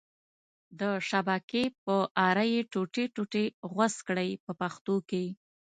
[0.79, 1.95] د شبکې په
[2.27, 5.25] اره یې ټوټې ټوټې غوڅ کړئ په پښتو کې.